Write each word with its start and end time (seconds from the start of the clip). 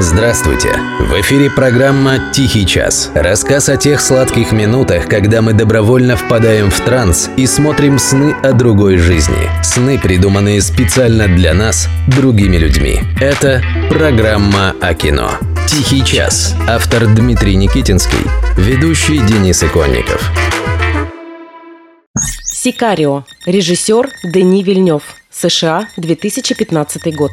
Здравствуйте! 0.00 0.78
В 1.00 1.20
эфире 1.22 1.50
программа 1.50 2.30
«Тихий 2.32 2.64
час». 2.64 3.10
Рассказ 3.16 3.68
о 3.68 3.76
тех 3.76 4.00
сладких 4.00 4.52
минутах, 4.52 5.08
когда 5.08 5.42
мы 5.42 5.54
добровольно 5.54 6.16
впадаем 6.16 6.70
в 6.70 6.80
транс 6.80 7.28
и 7.36 7.48
смотрим 7.48 7.98
сны 7.98 8.32
о 8.44 8.52
другой 8.52 8.98
жизни. 8.98 9.50
Сны, 9.64 9.98
придуманные 9.98 10.62
специально 10.62 11.26
для 11.26 11.52
нас, 11.52 11.88
другими 12.06 12.58
людьми. 12.58 13.00
Это 13.20 13.60
программа 13.90 14.76
о 14.80 14.94
кино. 14.94 15.32
«Тихий 15.66 16.04
час». 16.04 16.54
Автор 16.68 17.08
Дмитрий 17.08 17.56
Никитинский. 17.56 18.24
Ведущий 18.56 19.18
Денис 19.18 19.64
Иконников. 19.64 20.30
«Сикарио». 22.44 23.24
Режиссер 23.46 24.10
Дени 24.22 24.62
Вильнев. 24.62 25.02
США, 25.32 25.88
2015 25.96 27.16
год. 27.16 27.32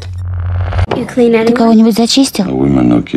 Ты 1.16 1.54
кого-нибудь 1.54 1.96
зачистил? 1.96 2.46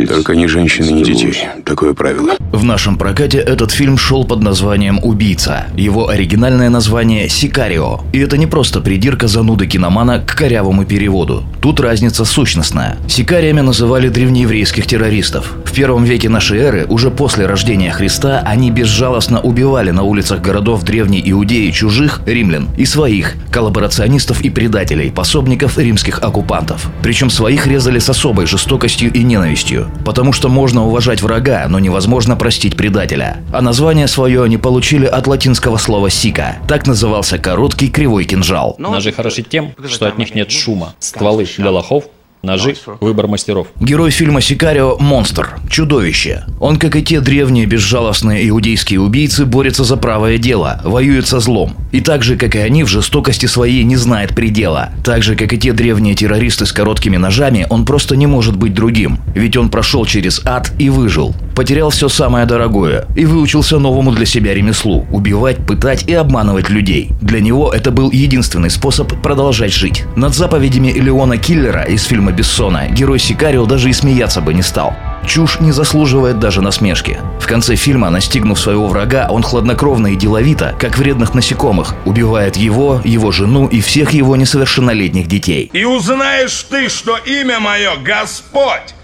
Только 0.09 0.37
ни 0.37 0.47
женщины, 0.47 0.91
ни 0.91 1.05
детей. 1.05 1.47
Такое 1.65 1.95
правило. 1.95 2.33
В 2.53 2.65
нашем 2.65 2.97
прокате 2.97 3.39
этот 3.39 3.71
фильм 3.71 3.99
шел 3.99 4.25
под 4.25 4.43
названием 4.43 4.99
«Убийца». 5.03 5.67
Его 5.77 6.09
оригинальное 6.09 6.71
название 6.71 7.29
«Сикарио». 7.29 8.01
И 8.13 8.19
это 8.19 8.37
не 8.37 8.47
просто 8.47 8.81
придирка 8.81 9.29
зануды 9.29 9.67
киномана 9.67 10.21
к 10.21 10.35
корявому 10.35 10.85
переводу. 10.85 11.45
Тут 11.61 11.81
разница 11.81 12.25
сущностная. 12.25 12.97
Сикариями 13.09 13.61
называли 13.61 14.09
древнееврейских 14.09 14.87
террористов. 14.87 15.55
В 15.69 15.75
первом 15.79 16.03
веке 16.03 16.31
нашей 16.31 16.59
эры, 16.59 16.87
уже 16.89 17.11
после 17.11 17.45
рождения 17.45 17.93
Христа, 17.93 18.43
они 18.45 18.71
безжалостно 18.71 19.41
убивали 19.41 19.91
на 19.91 20.03
улицах 20.03 20.41
городов 20.41 20.83
древней 20.83 21.23
Иудеи 21.31 21.71
чужих, 21.71 22.23
римлян, 22.25 22.69
и 22.77 22.87
своих, 22.87 23.35
коллаборационистов 23.53 24.41
и 24.41 24.49
предателей, 24.49 25.13
пособников 25.13 25.77
римских 25.77 26.23
оккупантов. 26.23 26.91
Причем 27.03 27.29
своих 27.29 27.67
резали 27.67 27.99
с 27.99 28.09
особой 28.09 28.47
жестокостью 28.47 29.13
и 29.13 29.23
ненавистью, 29.23 29.89
потому 30.07 30.33
что 30.33 30.49
можно 30.49 30.87
уважать 30.87 31.21
врага, 31.21 31.67
но 31.69 31.79
невозможно 31.79 32.35
простить 32.35 32.75
предателя. 32.75 33.37
А 33.53 33.61
название 33.61 34.09
свое 34.09 34.43
они 34.43 34.57
получили 34.57 35.05
от 35.05 35.27
латинского 35.27 35.77
слова 35.77 36.09
«сика». 36.09 36.57
Так 36.67 36.87
назывался 36.87 37.39
короткий 37.39 37.89
кривой 37.89 38.25
кинжал. 38.25 38.75
Ножи 38.79 39.13
хороши 39.13 39.43
тем, 39.43 39.75
что 39.87 40.09
от 40.09 40.17
них 40.19 40.35
нет 40.35 40.51
шума. 40.51 40.95
Стволы 40.99 41.47
для 41.59 41.71
лохов, 41.71 42.05
Ножи– 42.43 42.77
выбор 43.01 43.27
мастеров. 43.27 43.69
Герой 43.81 44.11
фильма 44.11 44.41
«Сикарио»– 44.41 44.97
монстр, 45.01 45.57
чудовище. 45.69 46.45
Он, 46.61 46.79
как 46.79 46.95
и 46.95 47.03
те 47.03 47.21
древние 47.21 47.67
безжалостные 47.67 48.49
иудейские 48.49 49.01
убийцы, 49.01 49.45
борется 49.45 49.83
за 49.85 49.97
правое 49.97 50.39
дело, 50.39 50.81
воюет 50.85 51.27
со 51.27 51.41
злом. 51.41 51.75
И 51.93 52.01
так 52.01 52.23
же, 52.23 52.37
как 52.37 52.55
и 52.55 52.59
они, 52.59 52.85
в 52.85 52.89
жестокости 52.89 53.47
своей 53.47 53.85
не 53.85 53.97
знает 53.97 54.35
предела. 54.35 54.91
Так 55.05 55.23
же, 55.23 55.37
как 55.37 55.53
и 55.53 55.59
те 55.59 55.73
древние 55.73 56.15
террористы 56.15 56.67
с 56.67 56.73
короткими 56.73 57.17
ножами, 57.17 57.67
он 57.71 57.85
просто 57.85 58.17
не 58.17 58.27
может 58.27 58.57
быть 58.57 58.75
другим. 58.75 59.21
Ведь 59.35 59.57
он 59.57 59.71
прошел 59.71 60.05
через 60.05 60.45
ад 60.45 60.73
и 60.79 60.91
выжил. 60.91 61.35
Потерял 61.55 61.91
все 61.91 62.09
самое 62.09 62.47
дорогое 62.47 63.07
и 63.17 63.25
выучился 63.25 63.79
новому 63.79 64.13
для 64.13 64.27
себя 64.27 64.55
ремеслу– 64.55 65.07
убивать, 65.11 65.57
пытать 65.67 66.05
и 66.05 66.13
обманывать 66.15 66.69
людей. 66.69 67.11
Для 67.21 67.41
него 67.41 67.73
это 67.73 67.91
был 67.91 68.11
единственный 68.11 68.71
способ 68.71 69.21
продолжать 69.23 69.73
жить. 69.73 70.05
Над 70.17 70.35
заповедями 70.35 70.93
Леона 70.93 71.37
Киллера 71.37 71.83
из 71.83 72.05
фильма 72.05 72.33
Бессона 72.33 72.89
герой 72.89 73.19
Сикарио 73.19 73.67
даже 73.67 73.91
и 73.91 73.93
смеяться 73.93 74.41
бы 74.41 74.55
не 74.55 74.63
стал. 74.63 74.95
Чушь 75.27 75.61
не 75.61 75.73
заслуживает 75.73 76.39
даже 76.39 76.63
насмешки. 76.63 77.19
В 77.41 77.47
конце 77.47 77.77
фильма, 77.77 78.11
настигнув 78.11 78.59
своего 78.59 78.89
врага, 78.89 79.29
он 79.31 79.43
хладнокровно 79.43 80.09
и 80.09 80.17
деловито, 80.17 80.75
как 80.79 80.97
вредных 80.97 81.35
насекомых, 81.35 81.95
убивает 82.05 82.57
его, 82.57 83.01
его 83.05 83.31
жену 83.31 83.67
и 83.67 83.81
всех 83.81 84.13
его 84.13 84.37
несовершеннолетних 84.37 85.27
детей. 85.27 85.71
И 85.73 85.85
узнаешь 85.85 86.63
ты, 86.71 86.89
что 86.89 87.17
имя 87.17 87.61
мое 87.61 87.97
Господь, 87.97 88.95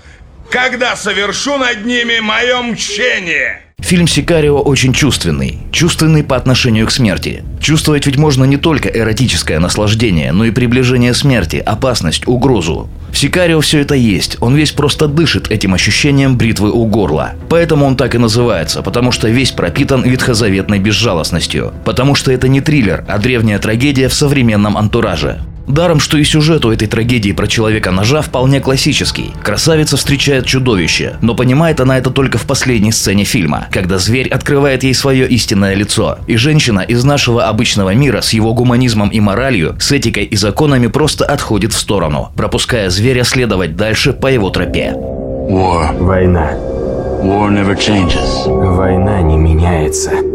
когда 0.50 0.96
совершу 0.96 1.58
над 1.58 1.84
ними 1.84 2.20
мое 2.20 2.62
мчение. 2.62 3.63
Фильм 3.84 4.08
«Сикарио» 4.08 4.62
очень 4.62 4.94
чувственный. 4.94 5.58
Чувственный 5.70 6.24
по 6.24 6.36
отношению 6.36 6.86
к 6.86 6.90
смерти. 6.90 7.44
Чувствовать 7.60 8.06
ведь 8.06 8.16
можно 8.16 8.44
не 8.44 8.56
только 8.56 8.88
эротическое 8.88 9.60
наслаждение, 9.60 10.32
но 10.32 10.46
и 10.46 10.50
приближение 10.50 11.12
смерти, 11.12 11.56
опасность, 11.56 12.26
угрозу. 12.26 12.88
В 13.10 13.18
«Сикарио» 13.18 13.60
все 13.60 13.80
это 13.80 13.94
есть. 13.94 14.38
Он 14.40 14.54
весь 14.54 14.72
просто 14.72 15.06
дышит 15.06 15.50
этим 15.50 15.74
ощущением 15.74 16.38
бритвы 16.38 16.72
у 16.72 16.86
горла. 16.86 17.32
Поэтому 17.50 17.84
он 17.84 17.94
так 17.94 18.14
и 18.14 18.18
называется, 18.18 18.80
потому 18.80 19.12
что 19.12 19.28
весь 19.28 19.50
пропитан 19.50 20.02
ветхозаветной 20.02 20.78
безжалостностью. 20.78 21.74
Потому 21.84 22.14
что 22.14 22.32
это 22.32 22.48
не 22.48 22.62
триллер, 22.62 23.04
а 23.06 23.18
древняя 23.18 23.58
трагедия 23.58 24.08
в 24.08 24.14
современном 24.14 24.78
антураже. 24.78 25.42
Даром, 25.66 26.00
что 26.00 26.18
и 26.18 26.24
сюжет 26.24 26.64
у 26.64 26.70
этой 26.70 26.88
трагедии 26.88 27.32
про 27.32 27.46
человека-ножа 27.46 28.22
вполне 28.22 28.60
классический. 28.60 29.32
Красавица 29.42 29.96
встречает 29.96 30.46
чудовище, 30.46 31.16
но 31.22 31.34
понимает 31.34 31.80
она 31.80 31.98
это 31.98 32.10
только 32.10 32.38
в 32.38 32.46
последней 32.46 32.92
сцене 32.92 33.24
фильма, 33.24 33.66
когда 33.70 33.98
зверь 33.98 34.28
открывает 34.28 34.82
ей 34.82 34.94
свое 34.94 35.26
истинное 35.28 35.74
лицо. 35.74 36.18
И 36.26 36.36
женщина 36.36 36.80
из 36.80 37.04
нашего 37.04 37.48
обычного 37.48 37.94
мира 37.94 38.20
с 38.20 38.32
его 38.32 38.52
гуманизмом 38.54 39.08
и 39.08 39.20
моралью, 39.20 39.76
с 39.78 39.92
этикой 39.92 40.24
и 40.24 40.36
законами 40.36 40.88
просто 40.88 41.24
отходит 41.24 41.72
в 41.72 41.78
сторону, 41.78 42.30
пропуская 42.36 42.90
зверя 42.90 43.24
следовать 43.24 43.76
дальше 43.76 44.12
по 44.12 44.26
его 44.26 44.50
тропе. 44.50 44.94
War. 44.94 45.96
Война. 45.98 46.52
War 47.22 47.50
never 47.50 47.76
changes. 47.76 48.46
Война 48.46 49.22
не 49.22 49.36
меняется. 49.36 50.33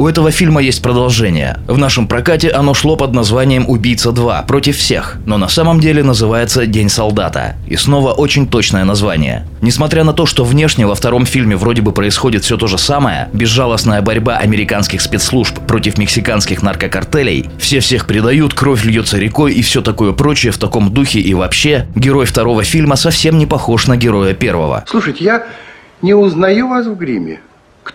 У 0.00 0.08
этого 0.08 0.30
фильма 0.30 0.62
есть 0.62 0.80
продолжение. 0.80 1.58
В 1.68 1.76
нашем 1.76 2.08
прокате 2.08 2.48
оно 2.48 2.72
шло 2.72 2.96
под 2.96 3.12
названием 3.12 3.68
«Убийца 3.68 4.12
2. 4.12 4.44
Против 4.48 4.78
всех», 4.78 5.18
но 5.26 5.36
на 5.36 5.46
самом 5.46 5.78
деле 5.78 6.02
называется 6.02 6.64
«День 6.64 6.88
солдата». 6.88 7.56
И 7.68 7.76
снова 7.76 8.12
очень 8.12 8.48
точное 8.48 8.84
название. 8.84 9.46
Несмотря 9.60 10.02
на 10.04 10.14
то, 10.14 10.24
что 10.24 10.42
внешне 10.42 10.86
во 10.86 10.94
втором 10.94 11.26
фильме 11.26 11.54
вроде 11.54 11.82
бы 11.82 11.92
происходит 11.92 12.44
все 12.44 12.56
то 12.56 12.66
же 12.66 12.78
самое, 12.78 13.28
безжалостная 13.34 14.00
борьба 14.00 14.38
американских 14.38 15.02
спецслужб 15.02 15.58
против 15.66 15.98
мексиканских 15.98 16.62
наркокартелей, 16.62 17.50
все 17.58 17.80
всех 17.80 18.06
предают, 18.06 18.54
кровь 18.54 18.86
льется 18.86 19.18
рекой 19.18 19.52
и 19.52 19.60
все 19.60 19.82
такое 19.82 20.12
прочее 20.12 20.52
в 20.52 20.56
таком 20.56 20.94
духе 20.94 21.20
и 21.20 21.34
вообще, 21.34 21.88
герой 21.94 22.24
второго 22.24 22.64
фильма 22.64 22.96
совсем 22.96 23.36
не 23.36 23.44
похож 23.44 23.86
на 23.86 23.98
героя 23.98 24.32
первого. 24.32 24.82
Слушайте, 24.86 25.24
я 25.26 25.46
не 26.00 26.14
узнаю 26.14 26.68
вас 26.68 26.86
в 26.86 26.96
гриме. 26.96 27.40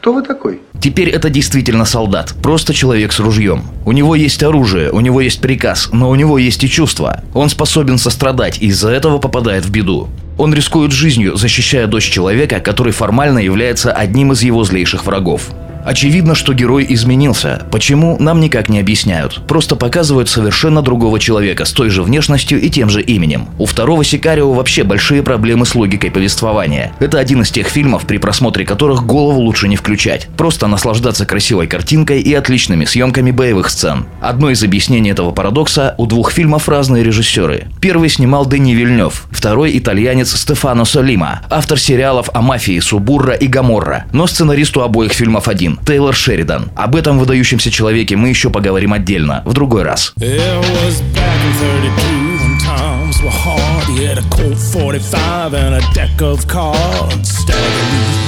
Кто 0.06 0.14
вы 0.14 0.22
такой? 0.22 0.62
Теперь 0.80 1.10
это 1.10 1.32
действительно 1.32 1.84
солдат, 1.84 2.36
просто 2.44 2.76
человек 2.76 3.12
с 3.12 3.20
ружьем. 3.20 3.64
У 3.88 3.92
него 3.92 4.14
есть 4.14 4.44
оружие, 4.44 4.92
у 4.92 5.00
него 5.00 5.20
есть 5.20 5.42
приказ, 5.42 5.90
но 5.92 6.12
у 6.12 6.14
него 6.14 6.38
есть 6.38 6.64
и 6.64 6.70
чувства. 6.70 7.24
Он 7.34 7.50
способен 7.50 7.98
сострадать 7.98 8.62
и 8.62 8.68
из-за 8.68 8.92
этого 8.92 9.18
попадает 9.18 9.66
в 9.66 9.72
беду. 9.72 10.10
Он 10.38 10.54
рискует 10.54 10.92
жизнью, 10.92 11.38
защищая 11.38 11.88
дочь 11.88 12.08
человека, 12.08 12.60
который 12.60 12.94
формально 12.94 13.40
является 13.40 13.92
одним 13.92 14.32
из 14.34 14.44
его 14.44 14.64
злейших 14.64 15.08
врагов. 15.08 15.50
Очевидно, 15.86 16.34
что 16.34 16.54
герой 16.54 16.86
изменился. 16.90 17.62
Почему, 17.72 18.18
нам 18.20 18.40
никак 18.40 18.70
не 18.70 18.80
объясняют. 18.80 19.46
Просто 19.48 19.76
показывают 19.76 20.30
совершенно 20.30 20.82
другого 20.82 21.20
человека 21.20 21.66
с 21.66 21.72
той 21.72 21.92
же 21.92 22.02
внешностью 22.02 22.60
и 22.60 22.72
тем 22.72 22.90
же 22.90 23.02
именем. 23.02 23.50
У 23.60 23.68
второго 23.68 24.04
Сикарио 24.04 24.52
вообще 24.52 24.84
большие 24.84 25.22
проблемы 25.22 25.68
с 25.68 25.76
логикой 25.76 26.10
повествования. 26.10 26.92
Это 27.00 27.20
один 27.20 27.44
из 27.44 27.52
тех 27.52 27.68
фильмов, 27.68 28.08
при 28.08 28.18
просмотре 28.18 28.66
которых 28.66 29.06
голову 29.06 29.42
лучше 29.42 29.68
не 29.68 29.76
включать. 29.76 30.28
Просто 30.36 30.66
наслаждаться 30.66 31.28
красивой 31.28 31.68
картинкой 31.68 32.20
и 32.22 32.34
отличными 32.34 32.86
съемками 32.86 33.30
боевых 33.30 33.70
сцен. 33.70 34.08
Одно 34.22 34.50
из 34.50 34.64
объяснений 34.64 35.12
этого 35.12 35.32
парадокса– 35.32 35.94
у 36.00 36.08
двух 36.08 36.32
фильмов 36.32 36.68
разные 36.68 37.04
режиссеры. 37.04 37.68
Первый 37.80 38.10
снимал 38.10 38.48
Дени 38.48 38.74
Вильнев, 38.74 39.28
второй– 39.30 39.78
итальянец 39.78 40.36
Стефано 40.36 40.86
Солима, 40.86 41.42
автор 41.52 41.80
сериалов 41.80 42.32
о 42.34 42.42
мафии 42.42 42.80
Субурра 42.80 43.34
и 43.34 43.46
Гаморра. 43.46 44.06
Но 44.12 44.26
сценаристу 44.26 44.82
обоих 44.82 45.14
фильмов 45.14 45.48
один– 45.48 45.75
Тейлор 45.86 46.16
Шеридан. 46.16 46.72
Об 46.76 46.96
этом 46.96 47.20
выдающемся 47.20 47.72
человеке 47.72 48.16
мы 48.16 48.30
еще 48.30 48.50
поговорим 48.50 48.94
отдельно, 48.94 49.42
в 49.46 49.54
другой 49.54 49.84
раз. 49.84 50.14
It 50.20 50.40
was 50.40 51.02
back 51.14 51.40
in 51.46 51.54
32 51.54 52.38
when 52.40 52.58
times 52.60 53.22
were 53.22 53.30
hard. 53.30 53.84
He 53.90 54.06
had 54.06 54.18
a 54.18 54.24
Colt 54.30 54.58
45 54.58 55.54
and 55.54 55.76
a 55.76 55.94
deck 55.94 56.22
of 56.22 56.48
cards. 56.48 57.30
Staggering. 57.30 58.26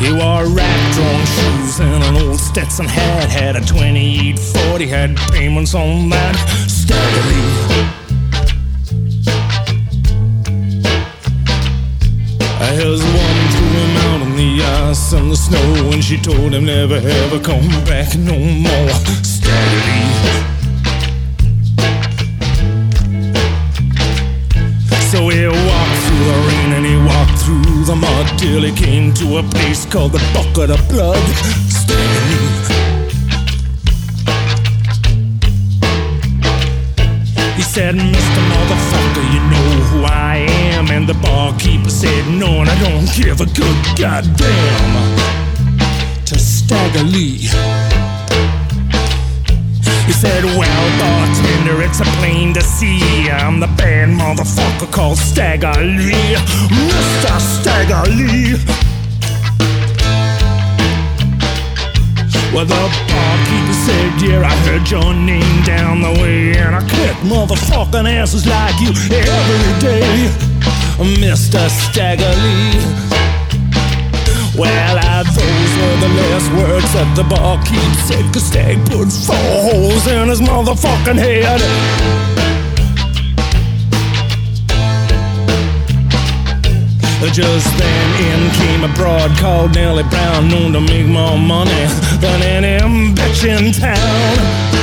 He 0.00 0.10
wore 0.12 0.46
rag-drawn 0.46 1.26
shoes 1.26 1.80
and 1.80 2.02
an 2.02 2.16
old 2.26 2.40
Stetson 2.40 2.86
hat. 2.86 3.28
Had 3.28 3.56
a 3.56 3.60
2840, 3.60 4.86
had 4.86 5.16
payments 5.30 5.74
on 5.74 6.08
that. 6.08 6.34
Staggering. 6.68 7.69
The 15.30 15.36
snow, 15.36 15.90
and 15.92 16.02
she 16.02 16.16
told 16.16 16.52
him 16.52 16.64
never 16.64 16.96
ever 16.96 17.38
come 17.38 17.68
back 17.84 18.16
no 18.18 18.36
more. 18.36 18.90
Steadily. 19.22 20.02
So 25.10 25.28
he 25.28 25.46
walked 25.46 25.98
through 26.04 26.24
the 26.30 26.38
rain 26.48 26.70
and 26.76 26.84
he 26.84 26.96
walked 26.96 27.38
through 27.42 27.84
the 27.84 27.94
mud 27.94 28.38
till 28.38 28.62
he 28.62 28.72
came 28.72 29.14
to 29.14 29.38
a 29.38 29.42
place 29.44 29.86
called 29.86 30.12
the 30.12 30.22
Bucket 30.34 30.70
of 30.70 30.88
Blood. 30.88 31.22
Steadily. 31.68 32.80
He 37.54 37.62
said, 37.62 37.94
Mr. 37.94 38.40
Motherfucker, 38.50 39.24
you 39.32 39.40
know 39.52 39.70
who 39.90 40.02
I 40.02 40.46
am. 40.74 40.90
And 40.90 41.08
the 41.08 41.14
barkeeper 41.14 41.90
said, 41.90 42.26
No, 42.26 42.62
and 42.62 42.68
I 42.68 42.76
don't 42.82 43.08
give 43.14 43.40
a 43.40 43.46
good 43.46 43.78
goddamn. 43.96 45.19
To 46.30 46.38
Stagger 46.38 47.02
Lee. 47.02 47.38
He 50.06 50.12
said, 50.12 50.44
Well, 50.44 50.98
bartender, 51.00 51.82
it's 51.82 51.98
a 51.98 52.04
plain 52.20 52.54
to 52.54 52.60
see. 52.60 53.28
I'm 53.28 53.58
the 53.58 53.66
bad 53.66 54.10
motherfucker 54.10 54.92
called 54.92 55.18
Stagger 55.18 55.72
Lee. 55.82 56.36
Mr. 56.86 57.40
Stagger 57.40 58.08
Lee. 58.12 58.54
Well, 62.54 62.64
the 62.64 62.86
barkeeper 63.10 63.74
said, 63.84 64.22
Yeah, 64.22 64.46
I 64.46 64.54
heard 64.68 64.88
your 64.88 65.12
name 65.12 65.64
down 65.64 66.00
the 66.00 66.12
way, 66.22 66.56
and 66.56 66.76
I 66.76 66.88
kick 66.88 67.16
motherfucking 67.26 68.08
asses 68.08 68.46
like 68.46 68.80
you 68.80 68.90
every 68.90 69.80
day, 69.80 70.30
Mr. 71.18 71.68
Stagger 71.68 72.30
Lee. 72.44 73.09
Well, 74.60 74.98
I, 74.98 75.22
those 75.22 75.72
were 75.80 75.96
the 76.04 76.12
last 76.20 76.52
words 76.52 76.92
that 76.92 77.16
the 77.16 77.24
barkeep 77.24 77.94
said, 78.04 78.30
cause 78.30 78.44
Stag 78.44 78.76
put 78.90 79.08
four 79.08 79.34
holes 79.72 80.06
in 80.06 80.28
his 80.28 80.42
motherfucking 80.42 81.16
head. 81.16 81.60
Just 87.32 87.78
then 87.78 88.08
in 88.20 88.50
came 88.50 88.84
a 88.84 88.92
broad 88.94 89.30
called 89.38 89.74
Nellie 89.74 90.02
Brown, 90.02 90.48
known 90.48 90.74
to 90.74 90.80
make 90.82 91.06
more 91.06 91.38
money 91.38 91.86
than 92.20 92.42
any 92.42 93.14
bitch 93.14 93.48
in 93.48 93.72
town. 93.72 94.79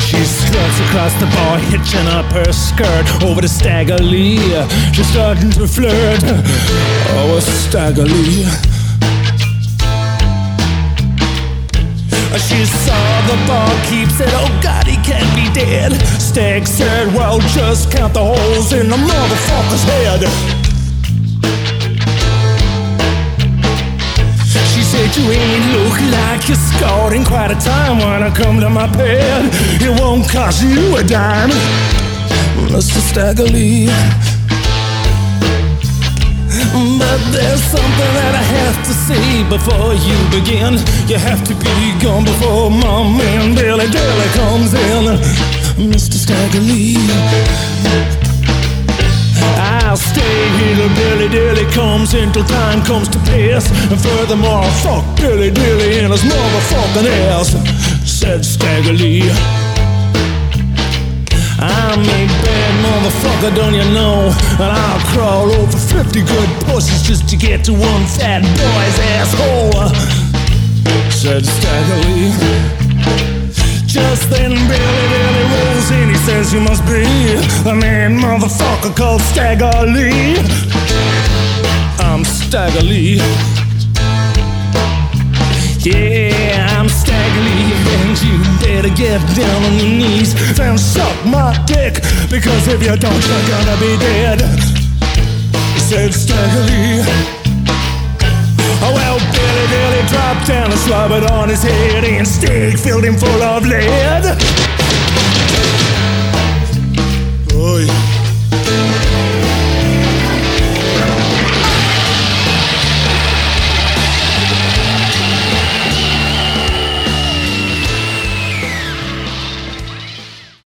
She 0.00 0.24
struts 0.24 0.80
across 0.80 1.14
the 1.20 1.26
bar, 1.26 1.58
hitching 1.58 2.08
up 2.08 2.26
her 2.32 2.52
skirt 2.52 3.22
over 3.22 3.40
to 3.40 3.48
Stagger. 3.48 3.96
She's 3.98 5.06
starting 5.06 5.50
to 5.52 5.68
flirt. 5.68 6.20
Oh, 7.14 7.38
Stagger 7.40 8.02
Lee. 8.02 8.44
She 12.48 12.64
saw 12.66 13.26
the 13.28 13.36
barkeep, 13.46 14.08
said, 14.10 14.30
Oh 14.32 14.60
God, 14.60 14.86
he 14.86 14.96
can't 14.96 15.32
be 15.36 15.46
dead. 15.54 15.92
Stag 16.20 16.66
said, 16.66 17.14
Well, 17.14 17.38
just 17.54 17.92
count 17.92 18.14
the 18.14 18.24
holes 18.24 18.72
in 18.72 18.90
the 18.90 18.96
motherfucker's 18.96 19.84
head. 19.84 20.63
You 25.16 25.30
ain't 25.30 25.66
look 25.72 26.00
like 26.10 26.48
you 26.48 26.56
scored 26.56 27.12
in 27.12 27.24
quite 27.24 27.52
a 27.52 27.60
time 27.60 27.98
when 27.98 28.24
I 28.24 28.34
come 28.34 28.58
to 28.58 28.68
my 28.68 28.90
bed. 28.96 29.48
It 29.80 30.00
won't 30.00 30.28
cost 30.28 30.60
you 30.64 30.96
a 30.96 31.04
dime, 31.04 31.50
Mr. 32.66 32.98
Stagger 32.98 33.44
Lee. 33.44 33.86
But 36.98 37.20
there's 37.30 37.62
something 37.62 38.12
that 38.18 38.34
I 38.34 38.42
have 38.58 38.76
to 38.88 38.92
say 39.06 39.44
before 39.48 39.94
you 39.94 40.18
begin. 40.34 40.82
You 41.06 41.18
have 41.18 41.44
to 41.46 41.54
be 41.62 41.94
gone 42.02 42.24
before 42.24 42.70
my 42.70 43.06
man 43.06 43.54
Billy 43.54 43.86
Dilly 43.86 44.28
comes 44.34 44.74
in. 44.74 45.04
Mr. 45.90 46.14
Stagger 46.14 46.58
Lee. 46.58 48.23
I'll 49.94 50.00
stay 50.00 50.48
here 50.58 50.88
Billy 50.96 51.28
Dilly 51.28 51.70
comes 51.70 52.14
until 52.14 52.42
time 52.42 52.82
comes 52.82 53.08
to 53.10 53.18
pass. 53.30 53.70
And 53.92 54.00
furthermore, 54.00 54.66
fuck 54.82 55.04
Billy 55.16 55.52
Dilly 55.52 56.00
in 56.02 56.10
his 56.10 56.22
motherfucking 56.22 57.06
ass, 57.30 57.54
said 58.02 58.44
Stagger 58.44 58.92
Lee. 58.92 59.30
I'm 61.62 62.00
a 62.02 62.20
bad 62.42 62.74
motherfucker, 62.82 63.54
don't 63.54 63.74
you 63.74 63.86
know? 63.94 64.34
And 64.58 64.70
I'll 64.82 64.98
crawl 65.14 65.52
over 65.52 65.78
50 65.78 66.22
good 66.22 66.50
pussies 66.66 67.02
just 67.06 67.28
to 67.28 67.36
get 67.36 67.64
to 67.66 67.72
one 67.72 68.04
fat 68.18 68.42
boy's 68.42 68.98
asshole. 69.14 69.94
Said 71.08 71.46
Stagger 71.46 72.08
Lee. 72.08 72.74
Just 73.86 74.28
then 74.28 74.50
Billy 74.50 75.06
in, 75.22 75.34
he 75.38 75.44
says 76.24 76.54
you 76.54 76.60
must 76.60 76.82
be 76.86 77.04
the 77.68 77.74
man 77.74 78.16
motherfucker 78.18 78.96
called 78.96 79.20
Stagger 79.20 79.84
Lee. 79.84 80.40
I'm 82.00 82.24
Stagger 82.24 82.80
Lee. 82.80 83.20
Yeah, 85.84 86.78
I'm 86.78 86.88
Stagger 86.88 87.42
Lee, 87.44 87.76
and 88.00 88.16
you 88.24 88.40
better 88.64 88.88
get 88.96 89.20
down 89.36 89.64
on 89.68 89.74
your 89.76 89.92
knees 90.00 90.32
and 90.58 90.80
suck 90.80 91.14
my 91.26 91.52
dick, 91.66 92.00
because 92.30 92.68
if 92.68 92.80
you 92.80 92.96
don't, 92.96 93.22
you're 93.28 93.46
gonna 93.52 93.76
be 93.76 93.92
dead. 94.00 94.40
Said 95.76 96.14
Stagger 96.14 96.64
Lee. 96.72 97.04
Oh 98.80 98.92
well, 98.96 99.18
Billy 99.28 99.66
Billy 99.68 100.08
dropped 100.08 100.48
down 100.48 100.70
and 100.70 100.80
slobbered 100.80 101.30
on 101.30 101.50
his 101.50 101.62
head, 101.62 102.02
and 102.04 102.26
Stag 102.26 102.78
filled 102.78 103.04
him 103.04 103.16
full 103.18 103.42
of 103.42 103.66
lead. 103.66 104.73